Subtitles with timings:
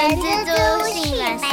[0.00, 1.50] 人蜘蛛性本善。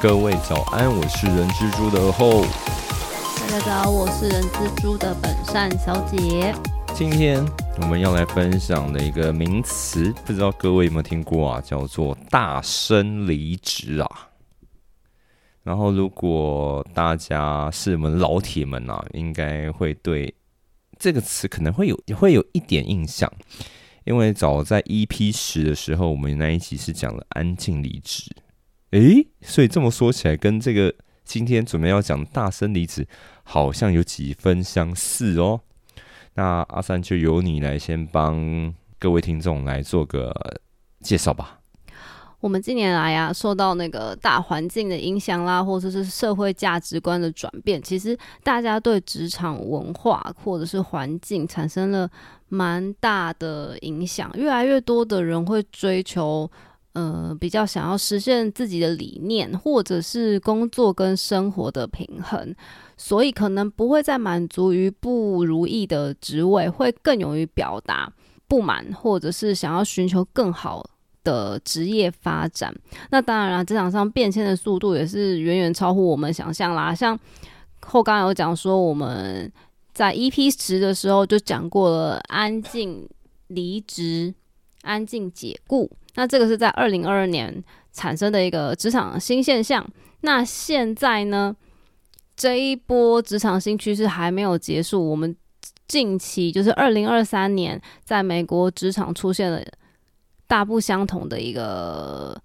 [0.00, 2.46] 各位早安，我是人蜘蛛的后。
[3.38, 6.54] 大家早，我是人蜘蛛的本善小姐。
[6.94, 7.44] 今天
[7.82, 11.60] 我们要来分享的一个名词，不知道各位有没有听过啊？
[11.60, 14.08] 叫做大声离职啊。
[15.62, 20.32] 然后，如果大家是我们老铁们啊，应该会对
[20.98, 23.30] 这个词可能会有会有一点印象，
[24.04, 28.34] 因为早在 EP 十的时候，我们那一集是讲了安静离职。
[28.90, 33.06] 诶，所以这么说起来，跟这个今天准备要讲大声离职，
[33.42, 35.60] 好像有几分相似哦。
[36.34, 40.60] 那阿三就由你来先帮各位听众来做个
[41.00, 41.58] 介绍吧。
[42.40, 52.08] 我们近年来呀，受到那个大环境的影响啦，或者是社会价值观的转变，其实大家对职场文化或者是环境产生了
[52.48, 54.30] 蛮大的影响。
[54.34, 56.48] 越来越多的人会追求，
[56.92, 62.54] 呃，比较想要实现自己的理念，或者是工作跟生活的平衡，
[62.98, 68.12] 所以可能不会再满足于不如意的职位，会更勇于表达
[68.46, 70.86] 不满，或者是想要寻求更好。
[71.26, 72.72] 的职业发展，
[73.10, 76.94] 那当然了，职场上变迁的速度也是远远超乎我们想象啦。
[76.94, 77.18] 像
[77.80, 79.52] 后刚有讲说，我们
[79.92, 83.08] 在 EP 十的时候就讲过了，安静
[83.48, 84.32] 离职、
[84.82, 89.84] 安静解雇，那这个是在二零二二年产生的一个职场新现象。
[90.20, 91.56] 那现在呢，
[92.36, 95.34] 这一波职场新趋势还没有结束，我们
[95.88, 99.60] 近期就是二零二三年，在美国职场出现了。
[100.46, 102.40] 大不相同的一个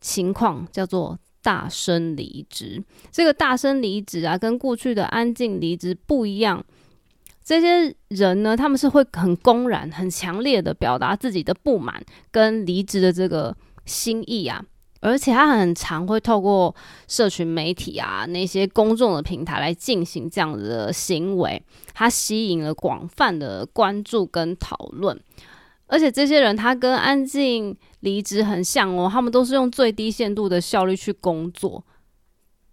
[0.00, 2.82] 情况叫做大声离职。
[3.10, 6.64] 这个大声离职啊，跟过去的安静离职不一样。
[7.44, 14.64] 这些人呢，他们是会很公然、很强烈的表达自己的不满跟离职的这个心意啊，
[15.00, 16.74] 而且他很常会透过
[17.06, 21.62] 社群媒体啊那些公众的平台来进行这样子的行为，
[21.94, 25.16] 他吸引了广泛的关注跟讨论。
[25.88, 31.84] 而且这些人他跟安静离职很像哦，他们都是用最低限度的效率去工作，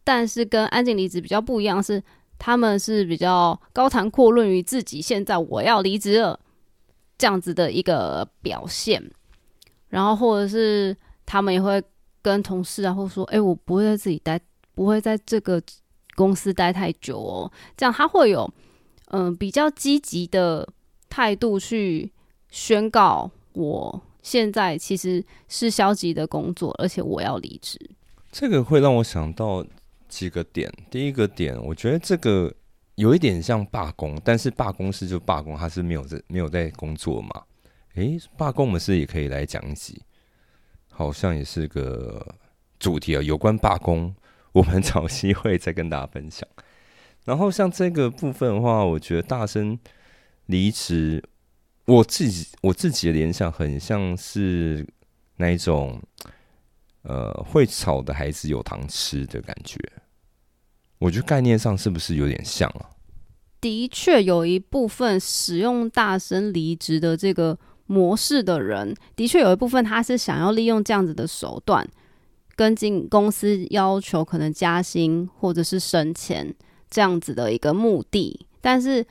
[0.03, 2.01] 但是跟安静离职比较不一样是，
[2.39, 6.39] 他们是比较高谈阔论于自己现在我要离职了
[7.15, 9.11] 这样子的一个表现，
[9.89, 11.79] 然后或者是他们也会
[12.23, 14.41] 跟同事啊，或说，哎，我不会在自己待，
[14.73, 15.61] 不会在这个
[16.15, 18.51] 公司待太久哦，这样他会有
[19.11, 20.67] 嗯比较积极的
[21.09, 22.11] 态度去。
[22.53, 27.79] 宣告我现在其实是消极的工作，而且我要离职。
[28.31, 29.65] 这个会让我想到
[30.07, 30.71] 几个点。
[30.91, 32.53] 第一个点，我觉得这个
[32.93, 37.43] 有一点像罢工，但是罢工是就罢工，他是没有在没有在工作嘛？
[37.95, 39.99] 诶，罢工我们是也可以来讲一集，
[40.91, 42.35] 好像也是个
[42.77, 43.21] 主题啊。
[43.23, 44.13] 有关罢工，
[44.51, 46.47] 我们找机会再跟大家分享。
[47.25, 49.79] 然后像这个部分的话，我觉得大声
[50.45, 51.23] 离职。
[51.85, 54.87] 我自己我自己的联想很像是
[55.35, 56.01] 那一种，
[57.01, 59.77] 呃，会吵的孩子有糖吃的感觉。
[60.97, 62.89] 我觉得概念上是不是有点像啊？
[63.59, 71.85] 的确，有一部分使用大声离职的这个模式的人，的确有一部分他是想要利用这样子的手段，
[72.55, 76.55] 跟进公司要求可能加薪或者是升迁
[76.89, 79.05] 这样子的一个目的，但是。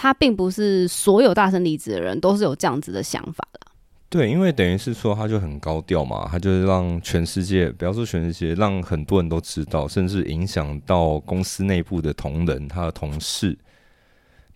[0.00, 3.60] 他并不是所有大声离职的人都是有这样子的想法的。
[4.08, 13.58] 对，因为等于是说，他就很高调嘛，他就是让全世界，不要说全世界，让很多人都知道，甚至影响到公司内部的同仁、他的同事，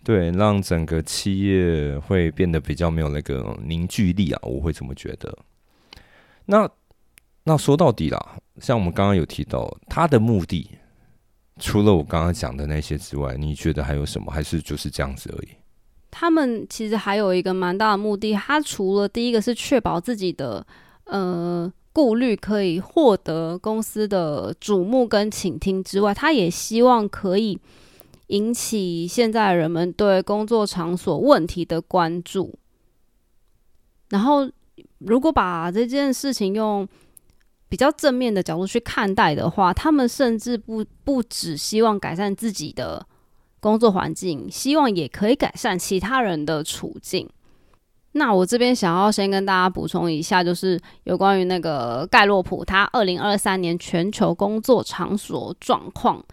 [0.01, 5.37] 对，让整个企业会变得比较没有那个凝聚力啊，我会这么觉得。
[6.45, 6.69] 那
[7.43, 10.69] 那说到底啦，像我们刚刚有提到他的目的。
[11.59, 14.31] 除了我刚刚讲的那些之外，你觉得还有什么？
[14.31, 15.49] 还是就是这样子而已？
[16.09, 20.65] 他们其实还有一个蛮大的目的，他除了第一个是确保自己的
[21.05, 27.59] 呃顾虑可以获得公司的瞩目跟倾听之外，他也希望可以
[28.27, 32.57] 引起现在人们对工作场所问题的关注。
[34.09, 34.49] 然后，
[34.99, 36.87] 如果把这件事情用
[37.73, 43.03] 比较正面的角度去看待的话，他们甚至不不只希望改善自己的
[43.59, 47.27] 工作环境，希望也可以改善其他人的处境。
[48.11, 56.23] 那我这边想要先跟大家补充一下，就是有关于那个盖洛普他二零二三年全球工作场所状况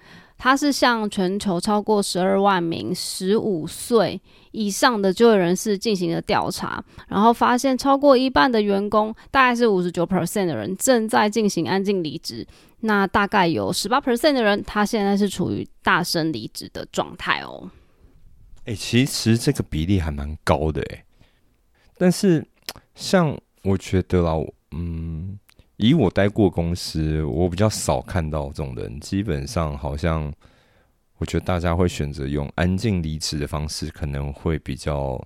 [0.43, 4.19] 它是向全球超过十二万名十五岁
[4.53, 12.47] 以上的就业人士进行了调查，然后发现超过一半的员工，大概是五十九 percent 的人正在进行安静离职。
[12.81, 17.71] 那大概有十八 percent 的人，他现在是处于大声离职的状态哦。
[18.65, 21.05] 哎，其实这个比例还蛮高的哎，
[21.99, 22.43] 但是
[22.95, 24.33] 像我觉得啦，
[24.71, 25.39] 嗯。
[25.81, 29.01] 以我待过公司，我比较少看到这种人。
[29.01, 30.31] 基本上，好像
[31.17, 35.19] 我觉得大家会选择用安静离职的方式，可能会比较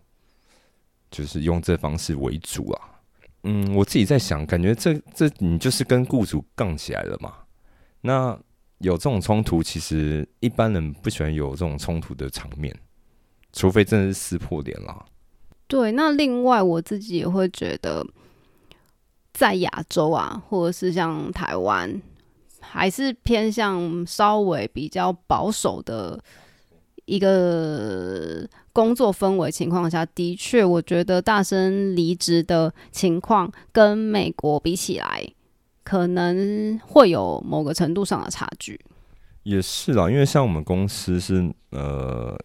[1.11, 3.03] 就是用这方式为主啊。
[3.43, 7.35] 嗯，我自己在想，感觉这这你就是跟雇主杠起来了嘛？
[8.01, 8.39] 那
[8.79, 12.73] 有这种冲突，其实一般人不喜欢有这种冲突的场面，
[13.53, 15.05] 除非真的是撕破脸啦。
[15.67, 18.07] 对，那另外我自己也会觉得。
[19.35, 22.01] 在亚洲啊，或者是像台湾，
[22.61, 26.23] 还是偏向稍微比较保守的
[27.05, 35.29] 一个工作氛围情况下，的确，我觉得大声离职的情况跟美国比起来，
[35.83, 38.81] 可能会有某个程度上的差距。
[39.43, 42.39] 也是啦，因为像我们公司是呃，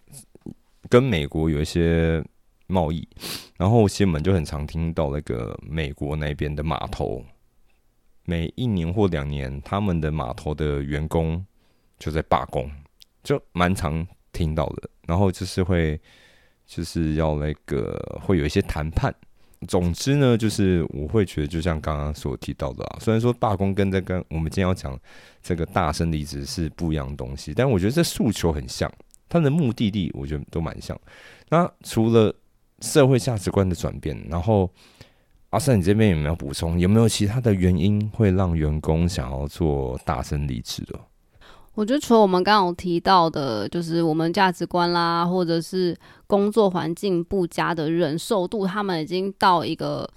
[0.89, 2.25] 跟美国有一些。
[2.69, 3.05] 贸易，
[3.57, 7.25] 然后新闻就很常听到那个美国那边的码头，
[8.25, 11.43] 每一年或两年，他们的码头的员工
[11.97, 12.69] 就在罢工，
[13.23, 14.89] 就蛮常听到的。
[15.07, 15.99] 然后就是会，
[16.67, 19.13] 就是要那个会有一些谈判。
[19.67, 24.97] 总之呢，就是我会觉得，就像刚刚所提到的啊，虽然说罢工跟这个我们今天要讲
[25.41, 28.89] 这个大声离职是不一样的东西，但我觉得这诉求很像，
[29.27, 30.97] 他的目的地我觉得都蛮像。
[31.49, 32.33] 那除了
[32.81, 34.69] 社会价值观的转变，然后
[35.49, 36.79] 阿三，你这边有没有补充？
[36.79, 40.99] 有没有其他的原因会让员工想要做大声离职的？
[41.73, 45.95] 我觉得除了我们刚刚提到的，就是我们价值观啦，或者是
[46.27, 50.09] 工作环境不佳的忍受度，他们已经到一个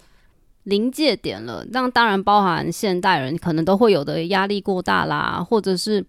[0.65, 1.65] 临界点了。
[1.70, 6.05] 那当然包含现代人可能都会有的压力过大啦，或者是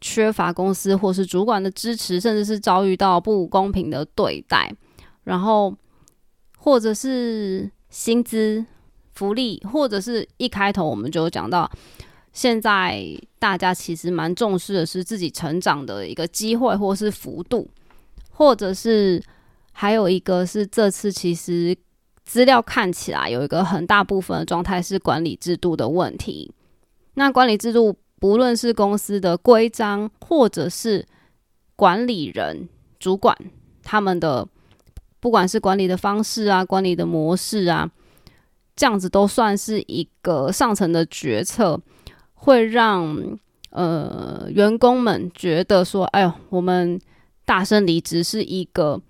[0.00, 4.70] 缺乏公司或是主管的支持，甚至是遭遇到不公平的对待，
[5.24, 5.74] 然后。
[6.66, 8.66] 或者是薪资、
[9.14, 11.70] 福利，或者是一开头我们就讲到，
[12.32, 13.00] 现在
[13.38, 17.70] 大家其实蛮重视的是自己成长的一个机会或是幅度，
[18.32, 19.22] 或者是
[19.70, 21.76] 还有一个是这次其实
[22.24, 26.52] 资料看起来有一个很大部分的状态是管理制度的问题。
[27.14, 31.06] 那管理制度不论是公司的规章，或者是
[31.76, 33.38] 管理人、主管
[33.84, 34.48] 他们的。
[35.26, 37.90] 不管是管理的方式啊，管理的模式啊，
[38.76, 41.80] 这样子都算是一个上层的决策，
[42.34, 43.36] 会让
[43.70, 47.00] 呃员工们觉得说，哎呦，我们
[47.44, 49.02] 大声离职是一个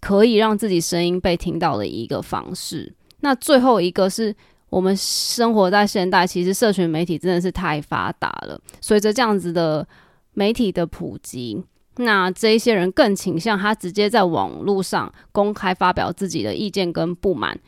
[0.00, 2.94] 可以让自己声音被听到的一个方式。
[3.20, 4.34] 那最后一个是
[4.70, 9.86] 我们生活在现代，其实社群媒体真的是太发达了，随着这样子的
[10.32, 11.62] 媒体的普及。
[11.96, 17.58] 那这一些人更倾向他直接在网络上公开发表自己的意见跟不满，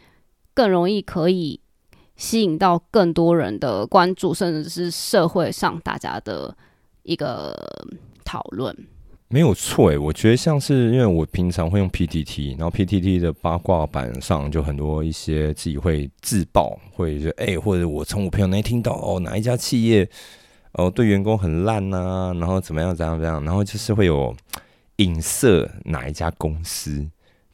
[0.52, 1.60] 更容易可以
[2.16, 6.56] 吸引到更多人的关注，甚至是社会上大家的
[7.04, 7.54] 一个
[8.24, 8.76] 讨论。
[9.28, 20.08] 没有错诶，我觉得像是因为我平常会用 PTT，然后 PTT 的八卦版上就很多一些自己会自爆，会就诶，或者我从我朋友那听到哦哪一家企业。
[20.78, 24.34] 哦，对员工很烂呐，然后怎么样怎样怎样，然后就是会有
[24.96, 27.06] 影射哪一家公司，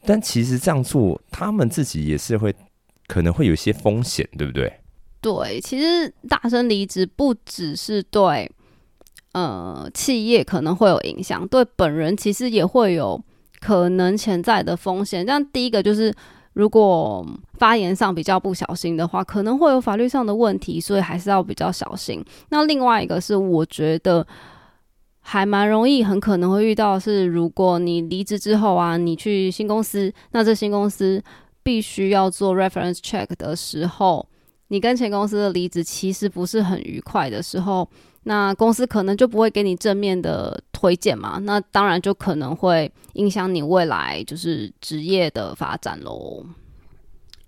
[0.04, 2.52] 但其实这样做，他们自己也是会
[3.06, 4.72] 可能会有一些风险，对不对？
[5.20, 8.50] 对，其实大声离职不只是对
[9.32, 13.22] 呃企业可能会有影响，对本人其实也会有
[13.60, 15.24] 可能潜在的风险。
[15.24, 16.12] 这样第一个就是。
[16.54, 22.24] 如果发言上比较不小心的话，可能会有法律上的问题，所以还是要比较小心。
[22.50, 24.26] 那另外一个是，我觉得
[25.20, 31.22] 还蛮容易，很可能会遇到是，如果你离职之后啊，你去新公司，那这新公司
[31.62, 34.26] 必须要做 reference check 的时候，
[34.68, 37.88] 你跟前公司的离职其实不是很愉快的时候。
[38.24, 41.38] 那公司可能就不会给你正面的推荐嘛？
[41.42, 46.46] 那当然就可能会影响你未来就是职业的发展喽。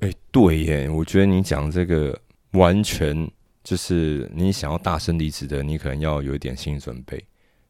[0.01, 2.19] 哎，对耶，我觉得你讲这个
[2.53, 3.31] 完全
[3.63, 7.25] 就是你想要大声离职的，你可能要有一点心理准备。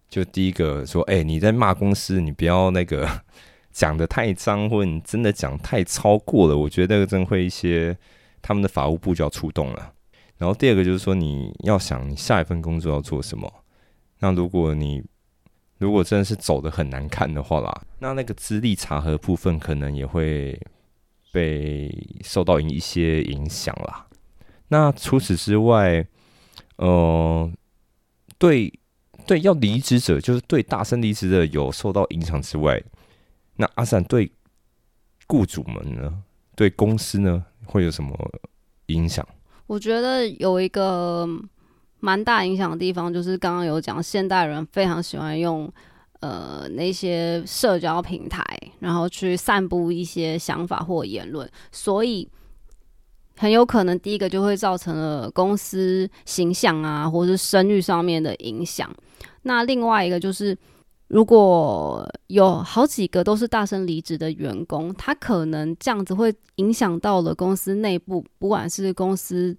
[0.08, 3.08] 就第一个说，哎，你在骂公司，你不要那个
[3.70, 7.96] 讲的太脏，或你真的讲太超过了，我觉得那个真会一些
[8.40, 9.92] 他们的法务部就要出动了。
[10.37, 13.53] 然后第二个就是说，你要想你下一份工作要做什么。
[14.19, 15.03] 那如果你
[15.79, 20.59] 如果真的是走的很难看的话啦，那那个资历查核部分可能也会
[21.33, 24.07] 被受到一些影响啦。
[24.69, 26.07] 那除此之外，
[26.76, 27.53] 呃，
[28.38, 28.73] 对
[29.26, 32.83] 对，要离职者就是对大声离职的有受到影响之外，
[33.57, 34.31] 那阿闪对
[35.26, 36.23] 雇主们呢，
[36.57, 38.17] 对公司呢会有什么
[38.87, 39.26] 影响？
[39.66, 41.28] 我觉得有一个。
[42.00, 45.73] 蛮大影响的地方就是刚刚有讲，现代人非常喜欢用
[46.21, 48.44] 呃那些社交平台，
[48.80, 52.28] 然后去散布一些想法或言论，所以
[53.38, 58.94] 很有可能第一个就会造成了公司形象啊，或者是声誉上面的影响。
[59.44, 60.54] 那另外一个就是，
[61.14, 69.56] 如果有好几个都是大声离职的员工，他可能这样子会影响到了公司内部，不管是公司。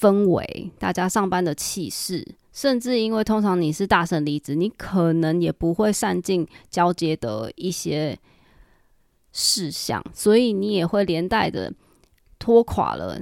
[0.00, 8.18] 氛围，大家上班的气势，甚至因为通常你是大声离职，你可能也不会善尽交接的一些
[9.30, 11.72] 事项，所以你也会连带的
[12.40, 13.20] 拖垮了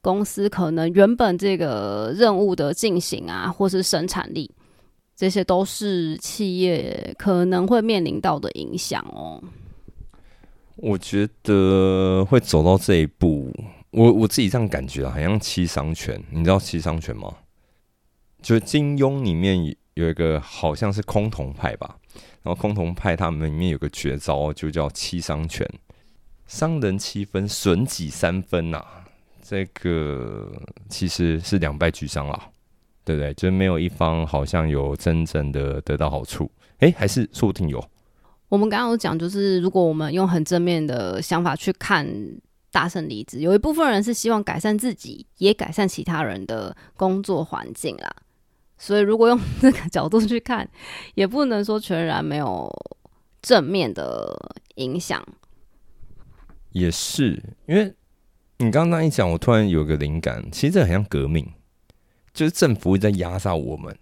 [0.00, 4.48] 公司可能原本这个任务的进行啊，或是生产力，
[5.20, 9.38] 这些都是企业可能会面临到的影响哦。
[10.76, 13.52] 我觉得会走到这一步。
[13.90, 17.36] 我我自己这样感觉啊，好像七伤拳，你知道七伤拳吗？
[18.40, 19.62] 就是金庸里面
[19.92, 21.98] 有一个好像是崆峒派吧，
[22.42, 25.68] 然后崆峒派他们里面有个绝招，就叫七伤拳，
[26.46, 28.82] 伤人七分，损己三分呐。
[29.42, 30.50] 这个
[30.88, 32.52] 其实是两败俱伤了，
[33.04, 33.34] 对不对？
[33.34, 37.82] 就是没有一方好像有真正的得到好处，诶，还是说不定有。
[38.48, 42.06] 我们刚刚有讲，就是如果我们用很正面的想法去看。
[42.72, 48.08] 大声离职，有一部分人是希望改善自己，也改善其他人的工作环境啦。
[48.78, 50.70] 所以，如果用这个角度去看，
[51.16, 52.72] 也不能说全然没有
[53.42, 55.20] 正面的影响。
[56.70, 57.92] 也是，因为
[58.58, 61.44] 你刚刚一讲，我突然有个灵感，其实这很像革命，
[62.32, 63.96] 就是政府在压榨我们，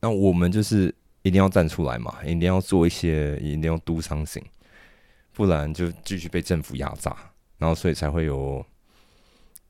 [0.00, 4.44] 那我们就是一定要站出来嘛，一定要做一些，一定要 do something，
[5.32, 7.16] 不然就继续被政府压榨。
[7.58, 8.64] 然后，所以才会有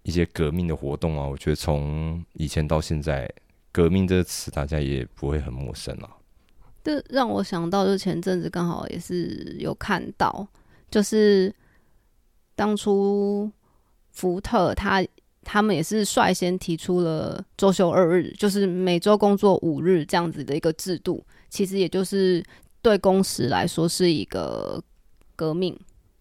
[0.02, 1.26] 一些革命的活动啊！
[1.26, 3.26] 我觉得从以前到现在
[3.72, 6.16] ，“革命”这个词大家也不会很陌生了。
[6.84, 10.46] 这让我想到，就前阵子刚好也是有看到，
[10.90, 11.54] 就是
[12.54, 13.50] 当初
[14.10, 15.02] 福特他
[15.50, 22.44] 他们也是率先提出了周休二日，就是每周工作五日这样子的一个制度，其实也就是
[22.82, 24.78] 对工时来说是一个
[25.34, 25.74] 革命。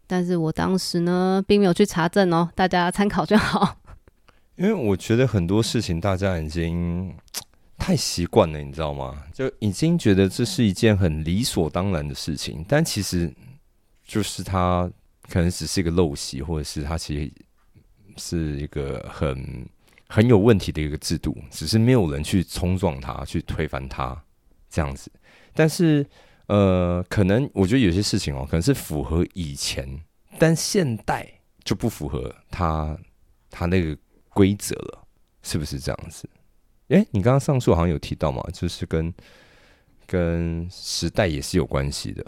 [0.07, 3.79] 但是我当时呢，并没有去查证哦，大家参考就好。
[4.55, 7.13] 因为我觉得很多事情大家已经
[7.77, 9.23] 太习惯了，你知道吗？
[9.33, 13.29] 就已经觉得这是一件很理所当然的事情，但其实
[14.05, 14.89] 就是它
[15.29, 17.31] 可能只是一个陋习，或者是它其实
[18.17, 19.67] 是一个很
[20.07, 24.21] 很有问题的一个制度，只是没有人去冲撞它，去推翻它
[24.69, 25.11] 这样子。
[25.53, 26.05] 但是。
[26.47, 29.85] 呃，可能我觉得有些事情哦，可能是符合以前，
[30.39, 31.29] 但现代
[31.65, 32.97] 就不符合他
[33.49, 33.97] 他那个
[34.29, 35.05] 规则了，
[35.43, 36.25] 是不是这样子？
[36.87, 39.13] 诶，你刚刚上述好像有提到嘛，就是跟
[40.05, 42.25] 跟时代也是有关系的。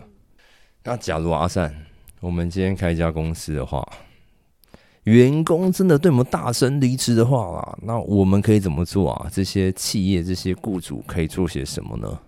[0.84, 1.74] 那假如阿善，
[2.19, 3.81] 我们今天开一家公司的话，
[5.03, 9.29] 员工真的对我们大声离职的话啦，那我们可以怎么做啊？
[9.31, 12.19] 这些企业、这些雇主可以做些什么呢？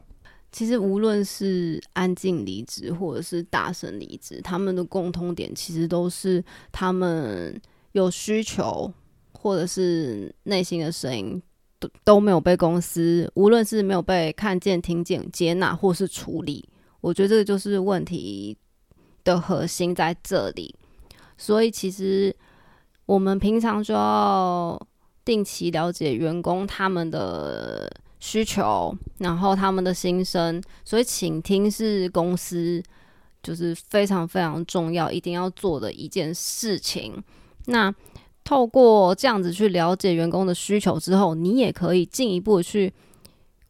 [0.52, 7.62] 其实无论是安静离职或者是大声离职，他们的共通点其实都是他们
[7.94, 8.92] 有需求，
[9.32, 11.42] 或者是内心的声音
[11.80, 16.68] 都都没有被公司，无论是没有被看见、听见、接纳或是处理。
[17.00, 18.58] 我觉得这个就是问题
[19.24, 20.76] 的核心在这里。
[21.38, 22.36] 所以其实
[23.12, 24.80] 我们平常就要
[25.26, 27.90] 定期了解员工他们的。
[28.24, 32.80] 需求，然后他们的心声，所以倾听是公司
[33.42, 37.16] 就是非常非常重要，一定要做的一件事情。
[37.66, 37.92] 那
[38.44, 42.94] 透过这样子去了解员工的需求之后，你也可以进一步去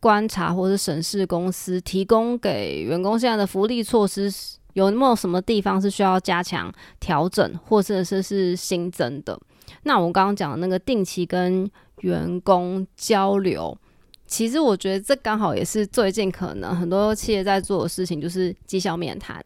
[0.02, 4.30] 观察或者审视公司提供给员工现在的福利措施
[4.74, 9.40] 有没有什么地方是需要加强、调整，或者是是新增的。
[9.84, 11.70] 那我们刚刚讲的那个定期跟
[12.02, 13.78] 员工交流。
[14.26, 19.44] 其实我觉得这刚好也是最近可能很多企业在做的事情，就是绩效面谈。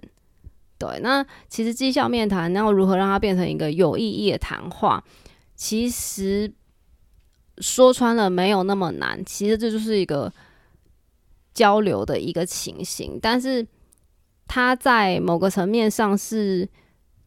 [0.77, 5.03] 对，那其实绩效面谈，然后如何让它变成一个有意义的谈话，
[5.55, 6.53] 其实
[7.59, 9.23] 说穿了没有那么难。
[9.25, 10.31] 其实这就是一个
[11.53, 13.65] 交流的一个情形，但是
[14.47, 16.67] 它在某个层面上是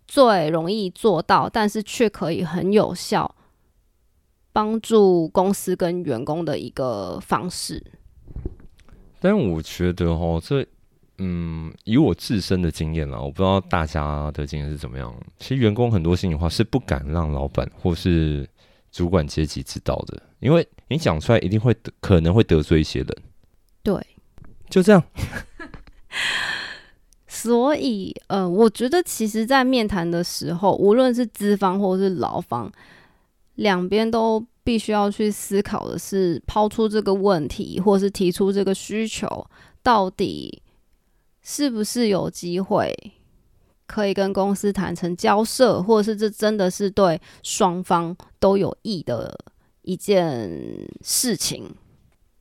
[0.06, 3.34] 最容易做到，但是却可以很有效
[4.52, 7.84] 帮助公司跟员工的一个方式。
[9.20, 10.66] 但我觉得哈，这
[11.18, 15.12] 嗯，以我自身的经验啦，我不知道大家的经验是怎么样。
[15.38, 18.48] 其实员工很多心里话是不敢让老板或是
[18.92, 23.08] 主管阶级知道的，因为你讲出来一定会可能会得罪一些人。
[23.82, 24.00] 对，
[24.70, 25.02] 就这样。
[27.42, 32.70] 所以，呃，我觉得其实，在面谈的时候，无论是资方或是劳方，
[33.54, 39.46] 两边都必须要去思考的是，抛出这个问题，或是提出这个需求，
[39.82, 40.62] 到底。
[41.50, 42.94] 是不是有机会
[43.86, 49.34] 可以跟公司谈成交涉，或者是这真的是对双方都有益的
[49.80, 50.50] 一件
[51.00, 51.64] 事情？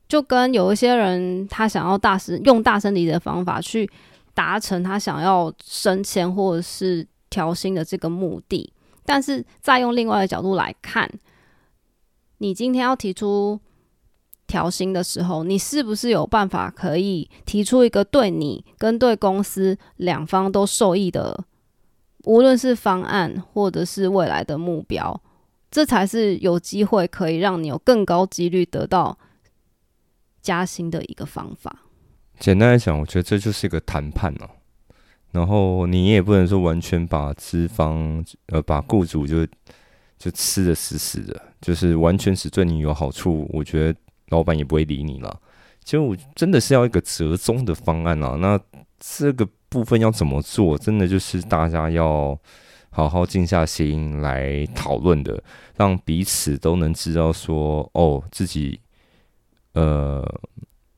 [0.09, 3.89] 就跟有一些人他想要大声用大声离的方法去
[4.37, 8.71] 达成他想要升迁或者是调薪的这个目的，
[9.03, 11.09] 但是再用另外的角度来看，
[12.37, 13.59] 你今天要提出。
[14.49, 21.43] 调薪的时候，你是不是有办法可以提出一个对你跟对公司两方都受益的，
[22.23, 25.21] 无论是方案或者是未来的目标，
[25.69, 29.17] 这才是有机会可以让你有更高几率得到
[30.41, 31.83] 加薪的一个方法。
[32.39, 34.49] 简单来讲，我觉得这就是一个谈判哦。
[35.31, 39.45] 然后你也不能说完全把资方呃把雇主就
[40.17, 43.49] 就吃的死死的，就是完全只对你有好处。
[43.53, 43.99] 我觉得。
[44.29, 45.39] 老板也不会理你了，
[45.85, 48.35] 就真的是要一个折中的方案啊。
[48.41, 48.59] 那
[48.99, 50.77] 这个部分要怎么做？
[50.77, 52.37] 真的就是大家要
[52.89, 55.41] 好好静下心来讨论的，
[55.77, 58.81] 让彼此都能知道说，哦，自己
[59.75, 60.21] 呃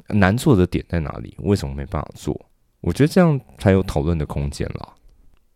[0.09, 2.39] 难做的点在哪里，为什么没办法做？
[2.81, 4.93] 我觉得这样才有讨论的空间了。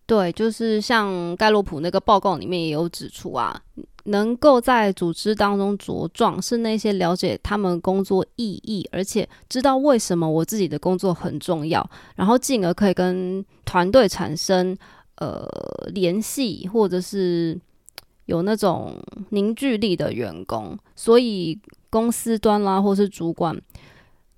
[0.05, 3.61] 对，就是像盖洛普那个报告里面也有指出啊。
[4.05, 14.77] 能够在组织当中茁壮，是那些了解他们工作意义，而且知道为什么我自己的工作很重要，然后进而可以跟团队产生
[15.15, 15.47] 呃
[15.93, 17.57] 联系，或者是
[18.25, 18.93] 有那种
[19.29, 20.77] 凝聚力的员工。
[20.97, 21.57] 所以
[21.89, 23.57] 公司端啦，或是主管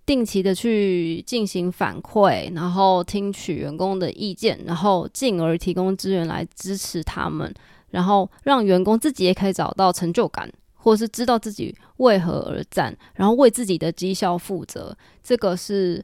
[0.05, 7.53] 定期的去进行反馈，然后听取员工的意见，然后进而提供资源来支持他们。
[7.91, 16.03] 然后让员工自己也可以找到成就感，或是知道自己为何而战，然后为自己的绩效负责，这个是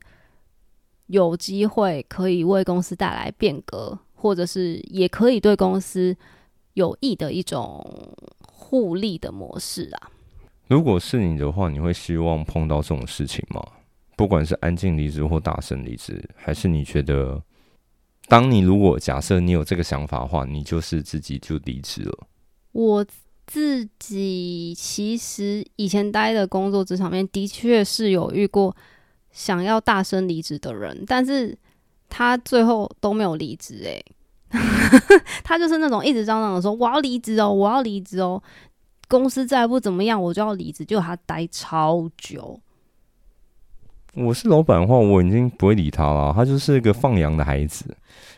[1.08, 6.16] 有机会可以为公司带来变革，或者是也可以对公司
[6.76, 7.86] 有益的一种
[8.42, 10.12] 互利的模式啊。
[10.68, 13.62] 如果是你的话，你会希望碰到这种事情吗？
[14.22, 17.42] 不管是安静离职或大声离职，还是你觉得？
[18.28, 22.28] 当你如果假设你有这个想法的话，你就是自己就离职了。
[22.72, 23.04] 我
[23.48, 28.76] 自己其实以前待的工作职场面的确是有遇过
[29.32, 31.58] 想要大声离职的人，但是
[32.08, 33.82] 他最后都没有离职。
[33.84, 34.06] 诶，
[35.44, 38.40] 他就是那种一直嚷嚷的说我要离职哦，我要离职哦，
[39.08, 42.62] 公司再不怎么样我就要离职，就他待超久。
[44.14, 46.34] 我是老板的话，我已经不会理他了。
[46.36, 47.86] 他就是一个放羊的孩子。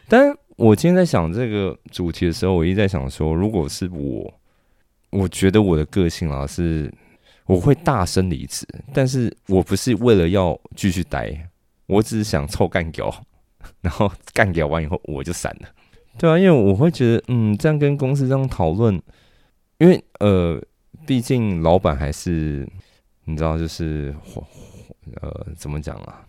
[0.08, 4.32] 但我今天在想这个主题的时候，我一直在想说，如果是我，
[5.10, 6.94] 我觉得我的个性啊是，
[7.48, 11.36] 我会大声离职，但是我不是为了要继续待，
[11.88, 13.12] 我只是想凑干掉，
[13.82, 15.68] 然后干掉完以后我就散了。
[16.20, 19.02] 对啊，因为我会觉得，嗯，这样跟公司这样讨论，
[19.80, 20.62] 因为呃，
[21.08, 22.68] 毕竟老板还是
[23.26, 24.14] 你知道，就是。
[25.22, 26.26] 呃，怎么讲啊？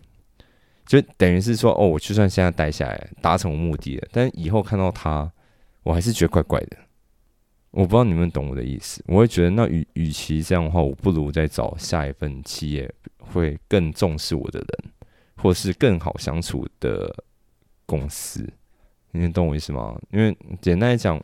[0.86, 5.32] 就等于是说，哦，我就算现在待下来，达成我目的了，但以后看到他，
[5.82, 6.76] 我还是觉得怪怪的。
[7.70, 9.02] 我不知道你们懂我的意思。
[9.08, 14.92] 我会觉得，那与与其这样的话，我不如再找下一份企业会更重视我的人，
[15.36, 17.12] 或是更好相处的
[17.86, 18.48] 公司。
[19.10, 19.98] 你能懂我意思吗？
[20.10, 21.20] 因为简单来讲，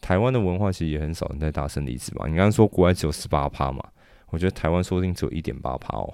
[0.00, 2.26] 台湾的文化其实也很少人在大声离职吧。
[2.26, 3.84] 你刚刚说国外只有十八趴嘛，
[4.30, 6.12] 我觉得台湾说不定只有一点八趴哦。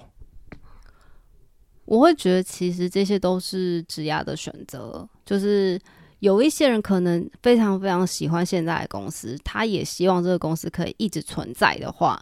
[1.85, 5.07] 我会觉得，其实这些都是职涯的选择。
[5.25, 5.79] 就是
[6.19, 12.19] 有一些人可能非常非常喜欢现在的公司，他也希望这个公司可以一直存在的话，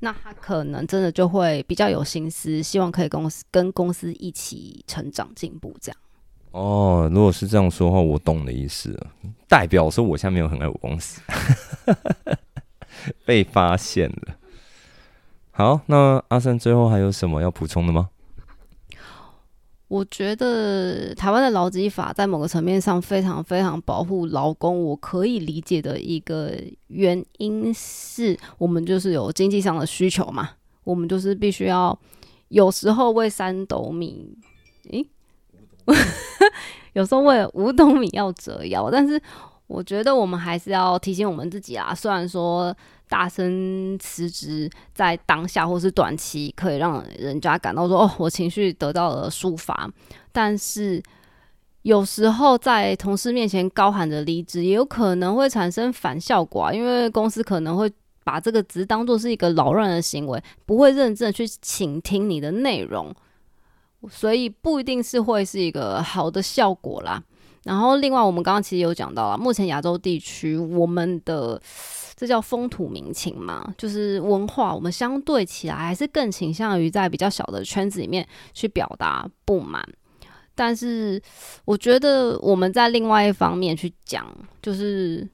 [0.00, 5.74] 那他可能真的就会比较有心思，希望可以公司跟公司一起成长进步。
[5.80, 5.98] 这样。
[6.50, 8.98] 哦，如果是这样说话，我懂的意思，
[9.46, 11.20] 代表说我现在没有很爱我公司，
[13.24, 14.36] 被发现了。
[15.52, 18.08] 好，那阿三最后还有什么要补充的吗？
[19.88, 26.52] 我觉得台湾的劳基法在某个层面上非常非常保护劳工，我可以理解的一个
[26.88, 30.50] 原因是我们就是有经济上的需求嘛，
[30.82, 31.96] 我们就是必须要
[32.48, 34.36] 有时候为三斗米，
[34.90, 35.08] 诶，
[36.94, 39.20] 有时候为五斗米要折腰，但是
[39.68, 42.76] 我觉得我们还是要提醒我们自己啊，虽然说。
[43.08, 49.88] 大声辞职，在当下或是短期可以让人家感到说：“哦，我情绪得到了抒发。”
[50.32, 51.00] 但是
[51.82, 56.72] 有时候在同事面前高喊着离职，也有可能会产生反效果啊！
[56.72, 57.88] 因为公司可能会
[58.24, 63.14] 把这个职当做是一个扰乱的行为，不会认真去倾听你的内容，
[64.10, 67.22] 所以不一定是会是一个好的效果啦。
[67.62, 71.62] 然后，另外我们刚刚其实有讲到了，目前亚洲地区我们的。
[72.16, 79.86] 这叫风土民情嘛，就是文化，我们相对起来还是更倾向于在比较小的圈子里面去表达不满。
[80.54, 81.20] 但是，
[81.66, 84.26] 我觉得我们在另外一方面去讲，
[84.62, 85.28] 就是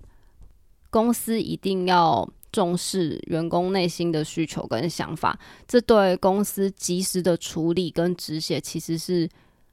[0.90, 9.28] 公司一定要重视员工内心的需求跟想法，这对公司及时的处理跟止血其实是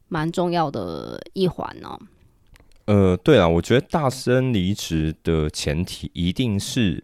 [0.08, 1.98] 蛮重要的一环呢。
[2.90, 7.04] 呃，对了，我觉得大声离职的前提一定是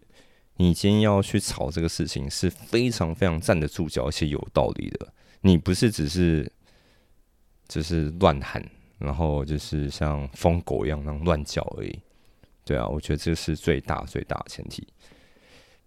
[0.56, 5.06] 你今天要去吵这个事情是非常非常站得住脚，而且有道理的。
[5.42, 6.50] 你不是只是
[7.68, 8.60] 只是乱喊，
[8.98, 11.96] 然后就是像疯狗一样那样乱叫而已。
[12.64, 14.84] 对啊，我觉得这是最大最大的前提，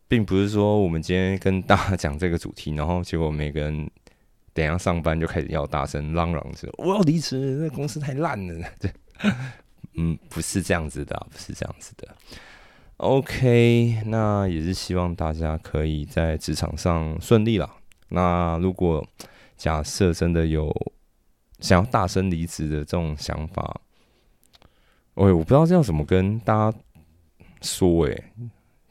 [0.08, 3.92] 并不是说我们今天跟大家讲这个主题，然后结果每个人
[4.54, 8.66] 等下上班就开始要大声嚷嚷着我要离职，那公司太烂了。
[8.80, 8.90] 对。
[10.02, 12.08] 嗯，不是这样子的，不是这样子的。
[12.96, 17.70] OK，那也是希望大家可以在职场上顺利了。
[18.08, 19.06] 那如果
[19.58, 20.74] 假设真的有
[21.60, 23.82] 想要大声离职的这种想法，
[25.16, 26.78] 喂，我不知道这样怎么跟大家
[27.62, 28.32] 说哎。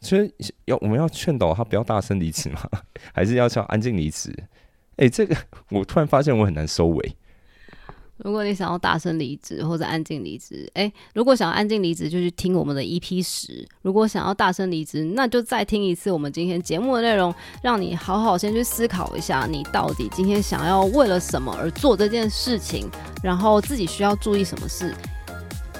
[0.01, 0.33] 其实
[0.67, 2.61] 要我们要劝导他不要大声离职吗？
[3.13, 4.33] 还是要叫安静离职？
[4.97, 5.35] 哎，这个
[5.71, 7.17] 我突然发现我很难收尾。
[8.19, 22.91] 如果你想要大声离职或者安静离职，诶，如果想要安静离职，就去听我们的 EP 十；如果想要大声离职，那就再听一次我们今天节目的内容，让你好好先去思考一下，你到底今天想要为了什么而做这件事情，
[23.23, 24.93] 然后自己需要注意什么事，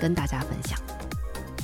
[0.01, 0.79] 跟大家分享。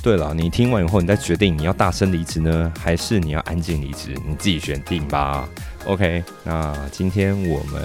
[0.02, 5.48] 对了，你听完以后，你再决定你要大声离职呢，还是你要安静离职，你自己选定吧。
[5.86, 7.82] OK，那今天我们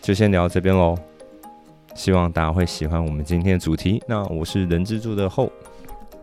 [0.00, 0.98] 就先聊这边喽。
[1.98, 4.00] 希望大家会喜欢我们今天的主题。
[4.06, 5.50] 那我是人之助的后，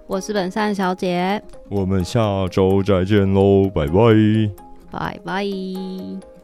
[0.07, 4.13] 我是本善小姐，我们下周再见喽，拜拜，
[4.89, 6.34] 拜拜。